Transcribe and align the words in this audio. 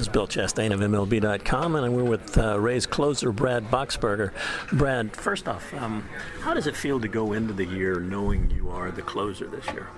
This 0.00 0.06
is 0.06 0.12
Bill 0.14 0.26
Chastain 0.26 0.72
of 0.72 0.80
MLB.com, 0.80 1.76
and 1.76 1.94
we're 1.94 2.02
with 2.02 2.38
uh, 2.38 2.58
Rays 2.58 2.86
closer 2.86 3.32
Brad 3.32 3.70
Boxberger. 3.70 4.32
Brad, 4.72 5.14
first 5.14 5.46
off, 5.46 5.74
um, 5.74 6.08
how 6.40 6.54
does 6.54 6.66
it 6.66 6.74
feel 6.74 6.98
to 7.00 7.06
go 7.06 7.34
into 7.34 7.52
the 7.52 7.66
year 7.66 8.00
knowing 8.00 8.50
you 8.50 8.70
are 8.70 8.90
the 8.90 9.02
closer 9.02 9.46
this 9.46 9.66
year? 9.66 9.88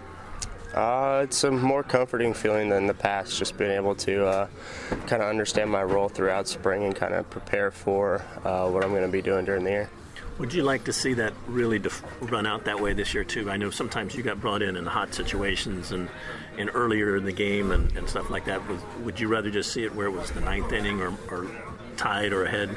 Uh, 0.74 1.20
it's 1.22 1.44
a 1.44 1.52
more 1.52 1.84
comforting 1.84 2.34
feeling 2.34 2.68
than 2.68 2.88
the 2.88 2.94
past, 2.94 3.38
just 3.38 3.56
being 3.56 3.70
able 3.70 3.94
to 3.94 4.26
uh, 4.26 4.48
kind 5.06 5.22
of 5.22 5.28
understand 5.28 5.70
my 5.70 5.84
role 5.84 6.08
throughout 6.08 6.48
spring 6.48 6.82
and 6.82 6.96
kind 6.96 7.14
of 7.14 7.30
prepare 7.30 7.70
for 7.70 8.24
uh, 8.42 8.68
what 8.68 8.82
I'm 8.82 8.90
going 8.90 9.02
to 9.02 9.08
be 9.08 9.22
doing 9.22 9.44
during 9.44 9.62
the 9.62 9.70
year. 9.70 9.90
Would 10.38 10.54
you 10.54 10.62
like 10.62 10.84
to 10.84 10.92
see 10.92 11.14
that 11.14 11.34
really 11.46 11.78
def- 11.78 12.02
run 12.20 12.46
out 12.46 12.64
that 12.64 12.80
way 12.80 12.94
this 12.94 13.14
year 13.14 13.22
too? 13.22 13.50
I 13.50 13.56
know 13.56 13.70
sometimes 13.70 14.14
you 14.14 14.22
got 14.22 14.40
brought 14.40 14.62
in 14.62 14.76
in 14.76 14.86
hot 14.86 15.14
situations 15.14 15.92
and, 15.92 16.08
and 16.58 16.70
earlier 16.74 17.16
in 17.16 17.24
the 17.24 17.32
game 17.32 17.70
and, 17.70 17.94
and 17.96 18.08
stuff 18.08 18.30
like 18.30 18.46
that. 18.46 18.66
Would, 18.68 19.04
would 19.04 19.20
you 19.20 19.28
rather 19.28 19.50
just 19.50 19.72
see 19.72 19.84
it 19.84 19.94
where 19.94 20.06
it 20.06 20.12
was 20.12 20.30
the 20.30 20.40
ninth 20.40 20.72
inning 20.72 21.00
or, 21.00 21.12
or 21.30 21.46
tied 21.96 22.32
or 22.32 22.44
ahead? 22.44 22.70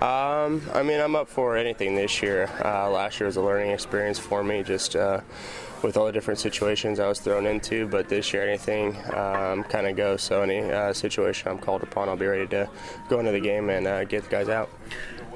Um, 0.00 0.62
I 0.72 0.82
mean, 0.82 1.00
I'm 1.00 1.14
up 1.14 1.28
for 1.28 1.56
anything 1.56 1.94
this 1.94 2.22
year. 2.22 2.50
Uh, 2.64 2.90
last 2.90 3.20
year 3.20 3.26
was 3.26 3.36
a 3.36 3.42
learning 3.42 3.70
experience 3.70 4.18
for 4.18 4.42
me, 4.42 4.62
just 4.62 4.96
uh, 4.96 5.20
with 5.82 5.96
all 5.96 6.06
the 6.06 6.12
different 6.12 6.40
situations 6.40 6.98
I 6.98 7.06
was 7.06 7.20
thrown 7.20 7.46
into. 7.46 7.86
But 7.86 8.08
this 8.08 8.32
year, 8.32 8.48
anything 8.48 8.96
um, 9.14 9.62
kind 9.64 9.86
of 9.86 9.96
goes. 9.96 10.22
So 10.22 10.42
any 10.42 10.60
uh, 10.72 10.92
situation 10.92 11.48
I'm 11.50 11.58
called 11.58 11.82
upon, 11.82 12.08
I'll 12.08 12.16
be 12.16 12.26
ready 12.26 12.48
to 12.48 12.68
go 13.08 13.20
into 13.20 13.32
the 13.32 13.40
game 13.40 13.68
and 13.70 13.86
uh, 13.86 14.04
get 14.04 14.24
the 14.24 14.30
guys 14.30 14.48
out. 14.48 14.70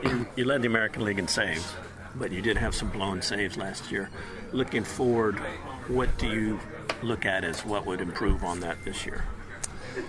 You, 0.02 0.26
you 0.36 0.44
led 0.44 0.62
the 0.62 0.66
American 0.68 1.04
League 1.04 1.18
in 1.18 1.28
saves, 1.28 1.74
but 2.14 2.30
you 2.30 2.42
did 2.42 2.56
have 2.56 2.74
some 2.74 2.90
blown 2.90 3.22
saves 3.22 3.56
last 3.56 3.90
year. 3.90 4.10
Looking 4.52 4.84
forward, 4.84 5.38
what 5.88 6.16
do 6.18 6.28
you 6.28 6.60
look 7.02 7.26
at 7.26 7.44
as 7.44 7.64
what 7.64 7.86
would 7.86 8.00
improve 8.00 8.44
on 8.44 8.60
that 8.60 8.84
this 8.84 9.06
year? 9.06 9.24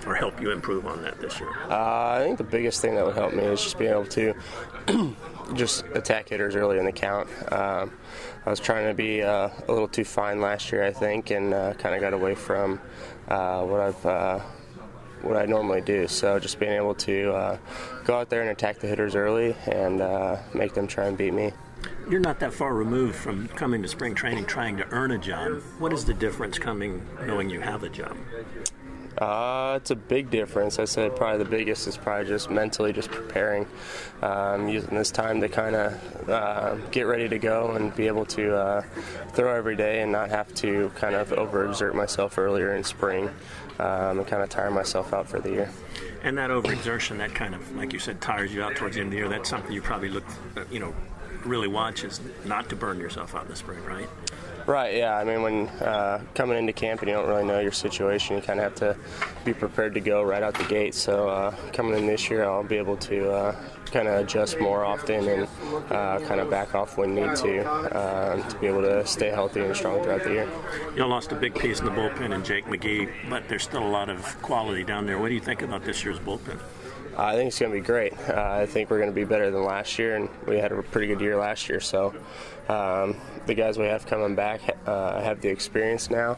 or 0.05 0.15
help 0.15 0.41
you 0.41 0.51
improve 0.51 0.85
on 0.85 1.01
that 1.03 1.19
this 1.19 1.39
year? 1.39 1.49
Uh, 1.69 2.17
I 2.19 2.23
think 2.23 2.37
the 2.37 2.43
biggest 2.43 2.81
thing 2.81 2.95
that 2.95 3.05
would 3.05 3.15
help 3.15 3.33
me 3.33 3.43
is 3.43 3.61
just 3.61 3.77
being 3.77 3.91
able 3.91 4.05
to 4.07 4.33
just 5.53 5.85
attack 5.93 6.29
hitters 6.29 6.55
early 6.55 6.77
in 6.77 6.85
the 6.85 6.91
count. 6.91 7.29
Um, 7.51 7.91
I 8.45 8.49
was 8.49 8.59
trying 8.59 8.87
to 8.87 8.93
be 8.93 9.21
uh, 9.21 9.49
a 9.67 9.71
little 9.71 9.87
too 9.87 10.03
fine 10.03 10.41
last 10.41 10.71
year, 10.71 10.83
I 10.83 10.91
think, 10.91 11.31
and 11.31 11.53
uh, 11.53 11.73
kind 11.73 11.95
of 11.95 12.01
got 12.01 12.13
away 12.13 12.35
from 12.35 12.79
uh, 13.27 13.63
what 13.63 13.79
I've 13.79 14.05
uh, 14.05 14.39
what 15.21 15.37
I 15.37 15.45
normally 15.45 15.81
do. 15.81 16.07
So 16.07 16.39
just 16.39 16.59
being 16.59 16.73
able 16.73 16.95
to 16.95 17.31
uh, 17.31 17.57
go 18.05 18.17
out 18.17 18.29
there 18.29 18.41
and 18.41 18.49
attack 18.49 18.79
the 18.79 18.87
hitters 18.87 19.15
early 19.15 19.55
and 19.65 20.01
make 20.53 20.73
them 20.73 20.87
try 20.87 21.05
and 21.05 21.17
beat 21.17 21.33
me. 21.33 21.51
You're 22.09 22.19
not 22.19 22.39
that 22.39 22.53
far 22.53 22.73
removed 22.73 23.15
from 23.15 23.47
coming 23.49 23.81
to 23.81 23.87
spring 23.87 24.15
training 24.15 24.45
trying 24.45 24.77
to 24.77 24.87
earn 24.91 25.11
a 25.11 25.17
job. 25.17 25.61
What 25.77 25.93
is 25.93 26.05
the 26.05 26.13
difference 26.13 26.57
coming 26.57 27.05
knowing 27.25 27.49
you 27.49 27.59
have 27.59 27.83
a 27.83 27.89
job? 27.89 28.17
Uh, 29.17 29.73
it's 29.77 29.89
a 29.89 29.95
big 29.95 30.29
difference. 30.29 30.77
I 30.77 30.85
said 30.85 31.15
probably 31.15 31.43
the 31.43 31.49
biggest 31.49 31.87
is 31.87 31.97
probably 31.97 32.27
just 32.27 32.51
mentally 32.51 32.93
just 32.93 33.09
preparing, 33.09 33.67
um, 34.21 34.67
using 34.67 34.95
this 34.95 35.09
time 35.09 35.41
to 35.41 35.49
kind 35.49 35.75
of 35.75 36.29
uh, 36.29 36.75
get 36.91 37.03
ready 37.03 37.27
to 37.27 37.39
go 37.39 37.71
and 37.71 37.95
be 37.95 38.05
able 38.07 38.25
to 38.25 38.55
uh, 38.55 38.81
throw 39.33 39.55
every 39.55 39.75
day 39.75 40.01
and 40.01 40.11
not 40.11 40.29
have 40.29 40.53
to 40.55 40.91
kind 40.95 41.15
of 41.15 41.29
overexert 41.29 41.95
myself 41.95 42.37
earlier 42.37 42.75
in 42.75 42.83
spring 42.83 43.29
um, 43.79 44.19
and 44.19 44.27
kind 44.27 44.43
of 44.43 44.49
tire 44.49 44.69
myself 44.69 45.13
out 45.13 45.27
for 45.27 45.39
the 45.39 45.49
year. 45.49 45.71
And 46.23 46.37
that 46.37 46.51
overexertion, 46.51 47.17
that 47.17 47.33
kind 47.33 47.55
of, 47.55 47.75
like 47.75 47.93
you 47.93 47.99
said, 47.99 48.21
tires 48.21 48.53
you 48.53 48.61
out 48.61 48.75
towards 48.75 48.95
the 48.95 49.01
end 49.01 49.07
of 49.07 49.11
the 49.11 49.17
year. 49.17 49.29
That's 49.29 49.49
something 49.49 49.71
you 49.71 49.81
probably 49.81 50.09
look, 50.09 50.25
you 50.71 50.79
know, 50.79 50.93
really 51.43 51.67
watch 51.67 52.03
is 52.03 52.19
not 52.45 52.69
to 52.69 52.75
burn 52.75 52.99
yourself 52.99 53.33
out 53.33 53.43
in 53.43 53.49
the 53.49 53.55
spring, 53.55 53.83
right? 53.83 54.09
Right, 54.67 54.95
yeah. 54.95 55.15
I 55.15 55.23
mean, 55.23 55.43
when 55.43 55.67
uh, 55.79 56.21
coming 56.35 56.57
into 56.57 56.73
camp 56.73 56.99
and 56.99 57.09
you 57.09 57.15
don't 57.15 57.29
really 57.29 57.45
know 57.45 57.61
your 57.61 57.71
situation, 57.71 58.35
you 58.35 58.41
kind 58.41 58.59
of 58.59 58.65
have 58.65 58.75
to 58.75 58.97
be 59.45 59.53
prepared 59.53 59.93
to 59.93 60.01
go 60.01 60.21
right 60.23 60.43
out 60.43 60.55
the 60.55 60.65
gate. 60.65 60.93
So 60.93 61.29
uh, 61.29 61.55
coming 61.71 61.97
in 61.97 62.05
this 62.05 62.29
year, 62.29 62.43
I'll 62.43 62.65
be 62.65 62.75
able 62.75 62.97
to 62.97 63.31
uh, 63.31 63.55
kind 63.85 64.09
of 64.09 64.19
adjust 64.19 64.59
more 64.59 64.83
often 64.83 65.25
and 65.25 65.47
uh, 65.89 66.19
kind 66.19 66.41
of 66.41 66.49
back 66.49 66.75
off 66.75 66.97
when 66.97 67.15
need 67.15 67.33
to 67.37 67.65
uh, 67.65 68.49
to 68.49 68.57
be 68.57 68.67
able 68.67 68.81
to 68.81 69.07
stay 69.07 69.29
healthy 69.29 69.61
and 69.61 69.73
strong 69.73 70.03
throughout 70.03 70.25
the 70.25 70.33
year. 70.33 70.49
You 70.97 71.05
lost 71.05 71.31
a 71.31 71.35
big 71.35 71.55
piece 71.55 71.79
in 71.79 71.85
the 71.85 71.91
bullpen 71.91 72.35
in 72.35 72.43
Jake 72.43 72.65
McGee, 72.65 73.09
but 73.29 73.47
there's 73.47 73.63
still 73.63 73.83
a 73.83 73.87
lot 73.87 74.09
of 74.09 74.21
quality 74.41 74.83
down 74.83 75.05
there. 75.05 75.17
What 75.17 75.29
do 75.29 75.35
you 75.35 75.39
think 75.39 75.61
about 75.61 75.85
this 75.85 76.03
year's 76.03 76.19
bullpen? 76.19 76.59
I 77.17 77.33
think 77.33 77.47
it's 77.47 77.59
going 77.59 77.71
to 77.71 77.79
be 77.79 77.83
great. 77.83 78.13
Uh, 78.29 78.59
I 78.61 78.67
think 78.67 78.91
we're 78.91 78.99
going 78.99 79.09
to 79.09 79.15
be 79.15 79.23
better 79.23 79.49
than 79.49 79.63
last 79.63 79.97
year, 79.97 80.15
and 80.15 80.29
we 80.45 80.57
had 80.59 80.71
a 80.71 80.83
pretty 80.83 81.07
good 81.07 81.19
year 81.19 81.35
last 81.35 81.67
year. 81.67 81.79
So 81.79 82.13
um, 82.69 83.15
the 83.47 83.55
guys 83.55 83.79
we 83.79 83.85
have 83.85 84.05
coming 84.05 84.35
back 84.35 84.56
uh, 84.85 85.21
have 85.21 85.41
the 85.41 85.49
experience 85.49 86.09
now 86.09 86.37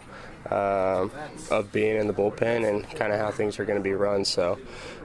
um, 0.49 1.11
of 1.51 1.71
being 1.71 1.97
in 1.97 2.07
the 2.07 2.13
bullpen 2.13 2.67
and 2.67 2.89
kind 2.91 3.13
of 3.13 3.19
how 3.19 3.31
things 3.31 3.59
are 3.59 3.65
going 3.65 3.79
to 3.79 3.83
be 3.83 3.93
run. 3.93 4.25
So 4.25 4.59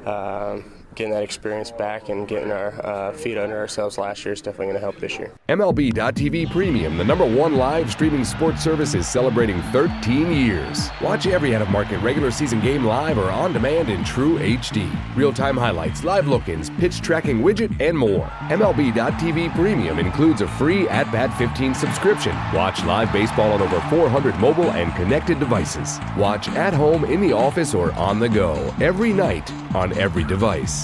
um, 0.07 0.65
getting 0.95 1.13
that 1.13 1.23
experience 1.23 1.71
back 1.71 2.09
and 2.09 2.27
getting 2.29 2.51
our 2.51 2.85
uh, 2.85 3.13
feet 3.13 3.37
under 3.37 3.57
ourselves 3.57 3.99
last 3.99 4.25
year 4.25 4.33
is 4.33 4.41
definitely 4.41 4.67
going 4.67 4.75
to 4.75 4.81
help 4.81 4.99
this 4.99 5.19
year. 5.19 5.33
MLB.tv 5.49 6.51
Premium, 6.51 6.97
the 6.97 7.05
number 7.05 7.25
one 7.25 7.57
live 7.57 7.91
streaming 7.91 8.25
sports 8.25 8.63
service, 8.63 8.95
is 8.95 9.07
celebrating 9.07 9.61
13 9.73 10.31
years. 10.31 10.91
Watch 11.01 11.27
every 11.27 11.55
out 11.55 11.63
of 11.63 11.71
market 11.71 11.99
regular 11.99 12.31
season 12.31 12.61
game 12.61 12.85
live 12.85 13.19
or 13.19 13.31
on 13.31 13.53
demand 13.53 13.89
in 13.89 14.05
true 14.05 14.39
HD. 14.39 14.91
Real 15.17 15.33
time 15.33 15.57
highlights, 15.57 16.05
live 16.05 16.29
look 16.29 16.49
ins, 16.49 16.71
pitch 16.71 17.01
tracking 17.01 17.41
widget, 17.41 17.79
and 17.81 17.97
more. 17.97 18.27
MLB.tv 18.49 19.55
Premium 19.55 19.99
includes 19.99 20.41
a 20.41 20.49
free 20.49 20.89
At 20.89 21.11
Bat 21.13 21.37
15 21.39 21.75
subscription. 21.75 22.35
Watch 22.55 22.85
live 22.85 23.13
baseball 23.13 23.53
on 23.53 23.63
over 23.63 23.81
400 23.89 24.39
mobile 24.39 24.71
and 24.73 24.95
connected 24.95 25.39
devices. 25.39 25.99
Watch 26.17 26.49
at 26.51 26.75
home, 26.75 27.05
in 27.05 27.21
the 27.21 27.33
office, 27.33 27.75
or 27.75 27.93
on 27.93 28.19
the 28.19 28.29
go 28.29 28.75
every 28.81 29.13
night 29.13 29.51
on 29.75 29.97
every 29.99 30.25
device. 30.25 30.84